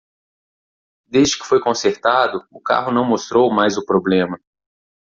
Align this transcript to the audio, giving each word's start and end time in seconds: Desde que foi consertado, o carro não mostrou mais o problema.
Desde 1.13 1.37
que 1.37 1.45
foi 1.45 1.59
consertado, 1.61 2.43
o 2.51 2.59
carro 2.59 2.91
não 2.91 3.05
mostrou 3.05 3.51
mais 3.53 3.77
o 3.77 3.85
problema. 3.85 4.39